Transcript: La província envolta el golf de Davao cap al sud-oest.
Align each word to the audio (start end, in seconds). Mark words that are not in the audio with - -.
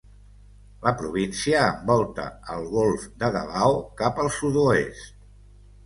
La 0.85 0.93
província 1.01 1.59
envolta 1.75 2.27
el 2.55 2.67
golf 2.73 3.07
de 3.25 3.33
Davao 3.39 3.79
cap 4.03 4.27
al 4.27 4.37
sud-oest. 4.43 5.27